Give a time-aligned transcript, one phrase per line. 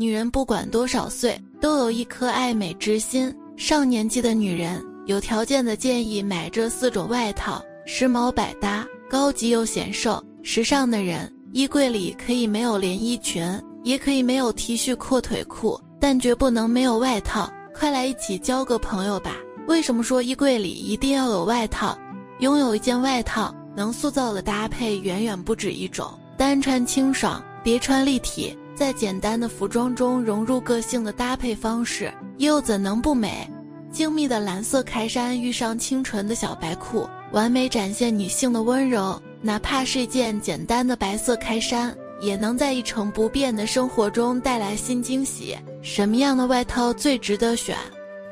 [0.00, 3.34] 女人不管多少岁，都有一颗爱美之心。
[3.56, 10.22] 上年纪的女人，有条件的建议买这四种外套，时髦百搭，高级又显瘦。
[10.40, 13.44] 时尚的人，衣柜里可以没有连衣裙，
[13.82, 17.52] 也可以没有 T 恤阔腿裤，但绝不能没有外套。
[17.74, 19.34] 快来一起交个朋友吧！
[19.66, 21.98] 为什么说衣柜里一定要有外套？
[22.38, 26.08] 拥有一件外套，能塑造的搭配远远不止一种。
[26.36, 33.50] 单穿清爽，叠穿立体，在简单的服装中融入个性的搭配方式，又怎能不美？
[33.90, 39.20] 精密的蓝色开衫遇上清纯的小白裤，完美展现女性的温柔。
[39.42, 45.56] 哪怕是一件简单的白色开衫，也能在一成不变的生活中带来新惊喜。
[45.82, 47.76] 什么样的外套最值得选？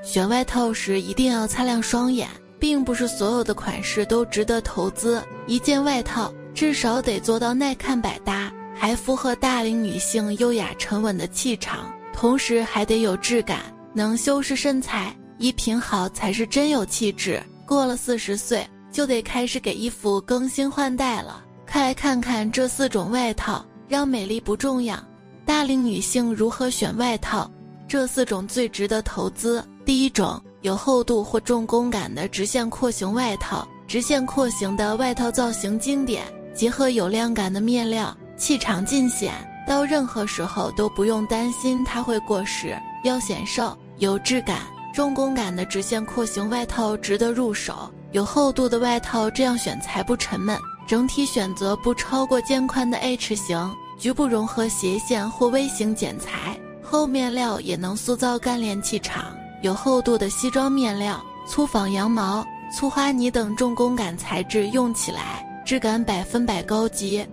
[0.00, 5.20] 选外套时一定要擦亮双眼，并不是所有的款式都值得投资。
[5.48, 13.60] 一件外套至少得做到耐看百搭，还符合大龄女性优雅沉稳的气场，同时还得有质感，
[13.94, 15.14] 能修饰身材。
[15.38, 17.42] 衣品好才是真有气质。
[17.66, 21.44] 过了四十岁，就得开始给衣服更新换代了。
[21.70, 24.98] 快来看看这四种外套，让美丽不重要。
[25.44, 27.50] 大龄女性如何选外套？
[27.88, 29.62] 这四种最值得投资。
[29.84, 36.24] 第一种有厚度或重工感的直线廓形外套，直线廓形的外套造型经典，
[36.54, 39.34] 结合有亮感的面料，气场尽显，
[39.66, 42.76] 到任何时候都不用担心它会过时。
[43.04, 44.60] 要显瘦有质感，
[44.92, 47.90] 重工感的直线廓形外套值得入手。
[48.12, 50.58] 有厚度的外套这样选才不沉闷。
[50.86, 53.74] 整体选择不超过肩宽的 H 型。
[53.98, 59.34] 局部融合斜线或微型剪裁，厚面料也能塑造干练气场。
[59.62, 67.26] 有厚度的西装面料，粗纺羊毛、粗花呢等重工感材质，用起来质感百分百高级。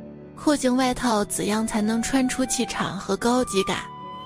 [0.44, 3.78] 廓形外套怎样才能穿出气场和高级感？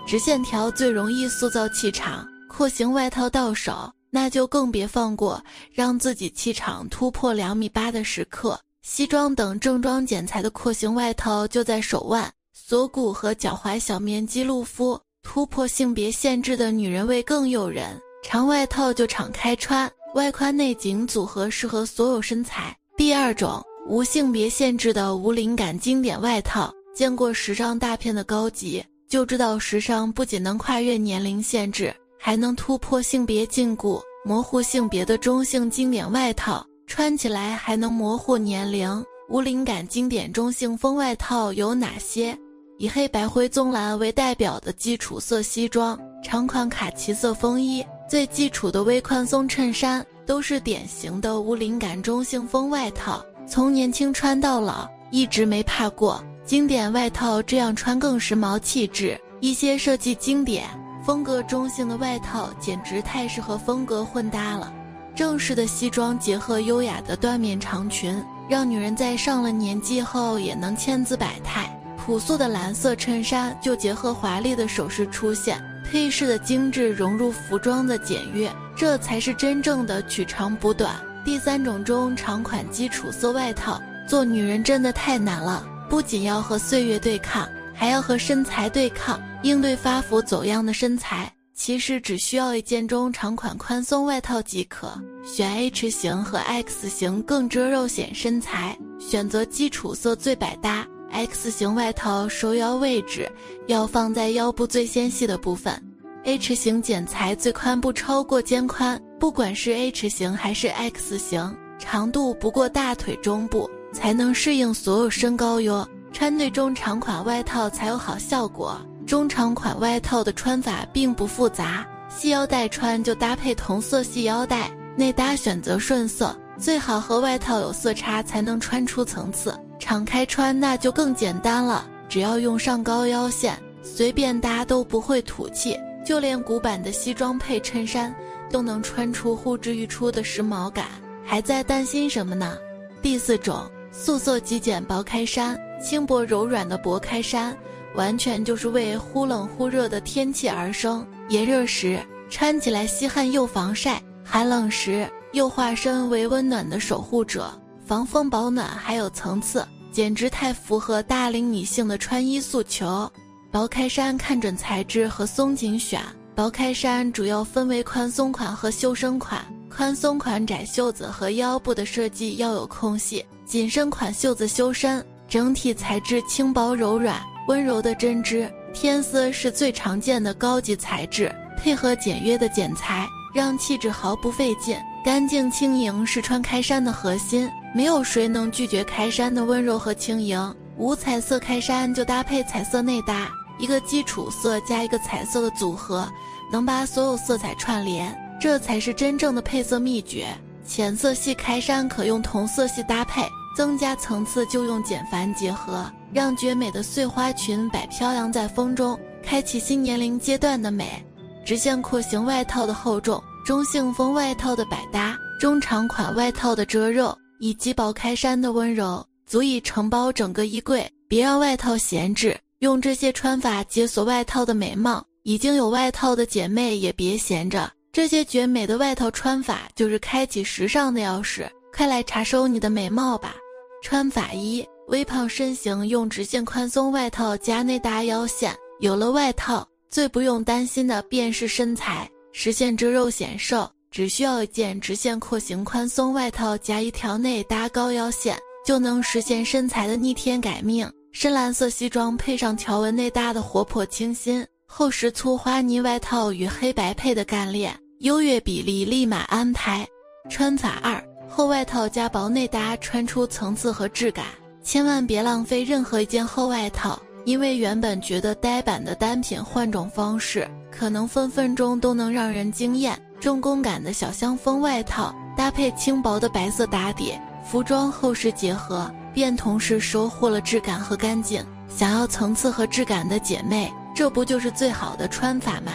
[0.07, 5.39] 直线条最容易塑造气场，廓形外套到手，那就更别放过
[5.71, 8.59] 让自己气场突破两米八的时刻。
[8.81, 17.95] 西装等正装剪裁的廓形外套就在手腕、锁骨和脚踝小面积露肤，突破性别限制的女人味更诱人。
[18.23, 22.75] 长外套就敞开穿，外宽内紧组合适合所有身材。
[22.97, 36.65] 第二种无性别限制的无灵感经典外套，见过时尚大片的高级就知道，时尚不仅能跨越年龄限制，还能突破性别禁锢，模糊性别的中性经典外套。
[36.85, 42.37] 穿起来还能模糊年龄，无灵感经典中性风外套有哪些？
[42.77, 53.25] 以黑白灰棕蓝为代表的基础色西装，长款卡其色风衣，最基础的微宽松衬衫，都是典型的无灵感中性风外套。
[53.47, 56.21] 从年轻穿到老，一直没怕过。
[56.45, 59.17] 经典外套这样穿更时髦气质。
[59.39, 60.65] 一些设计经典、
[61.05, 64.73] 风格中性的外套，简直太适合风格混搭了。
[65.15, 71.73] 正式的西装结合优雅的缎面长裙，让女人在上了年纪后也能千姿百态。
[71.97, 80.95] 朴素的蓝色衬衫就结合华丽的首饰出现，配饰的精致融入服装的简约，这才是真正的取长补短。
[81.27, 87.45] 第三种中长款基础色外套，做女人真的太难了，不仅要和岁月对抗，
[87.75, 91.29] 还要和身材对抗，应对发福走样的身材。
[91.53, 100.87] 其实只需要一件中长款宽松外套即可，选 H 型和 X 型更遮肉显身材，选择基础色最百搭。
[101.11, 103.29] X 型外套收腰位置
[103.65, 105.77] 要放在腰部最纤细的部分
[106.23, 115.87] ，H 型剪裁最宽不超过肩宽，不管是 H 型还是 X 型，长度不过大腿中部，才能适应所有身高哟。
[116.13, 118.79] 穿对中长款外套才有好效果。
[119.05, 129.57] 中长款外套的穿法并不复杂，系腰带穿就搭配同色系腰带，内搭选择顺色，最好和外套有色差才能穿出层次。
[129.79, 138.13] 敞开穿那就更简单了，只要用上高腰线，随便搭都不会土气，就连古板的西装配衬衫
[138.51, 140.85] 都能穿出呼之欲出的时髦感。
[141.25, 142.57] 还在担心什么呢？
[143.01, 147.55] 第四种素色极简薄开衫，轻薄柔软的薄开衫。
[147.95, 151.99] 完全就是为忽冷忽热的天气而生，炎热时
[152.29, 157.51] 穿起来吸汗又防晒，寒冷时又化身为温暖的守护者，
[157.83, 163.11] 防风保暖还有层次，简直太符合大龄女性的穿衣诉求。
[163.49, 165.99] 薄开衫看准材质和松紧选，
[166.37, 177.19] 薄开衫主要分为宽松款和修身款，宽松款窄袖子和腰部的设计要有空隙，紧身款袖子修身，整体材质轻薄柔软。
[177.47, 184.77] 温柔的针织天丝是最常见的高级材质，配合简约的剪裁，让气质毫不费劲。
[185.03, 190.55] 干净轻盈是穿开衫的核心，没有谁能拒绝开衫的温柔和轻盈。
[190.77, 193.27] 无彩色开衫就搭配彩色内搭，
[193.59, 196.07] 一个基础色加一个彩色的组合，
[196.51, 200.27] 能把所有色彩串联，这才是真正的配色秘诀。
[200.65, 203.23] 浅色系开衫可用同色系搭配，
[203.55, 211.03] 增加层次就用简繁结合，让绝美的碎花裙摆飘扬在风中，开启新年龄阶段的美。
[211.45, 213.21] 直线廓形外套的厚重。
[213.45, 220.85] 中性风外套的百搭，中长款外套的遮肉，以及薄开衫的温柔，足以承包整个衣柜。
[221.07, 225.05] 别让外套闲置，用这些穿法解锁外套的美貌。
[225.23, 231.45] 已经有外套的姐妹也别闲着，这些绝美的外套穿法就是开启时尚的钥匙。
[231.73, 233.35] 快来查收你的美貌吧！
[233.83, 238.55] 穿法一：微胖身形用直线宽松外套加内搭腰线。
[238.79, 242.09] 有了外套，最不用担心的便是身材。
[242.31, 250.89] 实现遮肉显瘦，只需要一件直线廓形宽松外套加一条内搭高腰线，就能实现身材的逆天改命。
[251.19, 259.83] 深蓝色西装配上条纹内搭的活泼清新，厚实粗花呢外套与黑白配的干练，优越比例立马安排。
[260.29, 264.27] 穿法二：厚外套加薄内搭，穿出层次和质感。
[264.61, 270.47] 千万别浪费任何一件厚外套，因为原本觉得呆板的单品，换种方式。
[270.71, 272.95] 可能分分钟都能让人惊艳。
[273.19, 277.11] 重工感的小香风外套搭配轻薄的白色打底，
[277.43, 278.87] 服装厚实结合，
[279.17, 281.43] 便同时收获了质感和干净。
[281.67, 285.71] 想要层次和质感的姐妹，这不就是最好的穿法吗？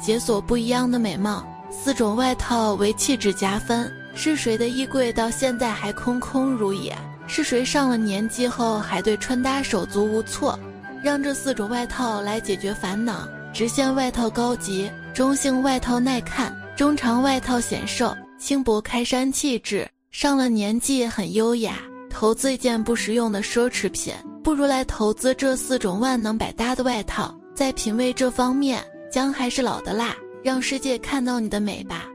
[0.00, 3.92] 解锁不一样的美貌，四种外套为气质加分。
[4.14, 6.96] 是谁的衣柜到现在还空空如也？
[7.26, 10.56] 是谁上了年纪后还对穿搭手足无措？
[11.02, 13.26] 让这四种外套来解决烦恼。
[13.52, 19.88] 直线外套高级，中性外套耐看，中长外套显瘦，轻薄开衫气质。
[20.12, 21.78] 上了年纪很优雅，
[22.18, 27.38] 投资一件不实用的奢侈品，不如来投资这四种万能百搭的外套。
[27.54, 28.82] 在品味这方面，
[29.12, 32.06] 姜还是老的辣，让世界看到你的美吧。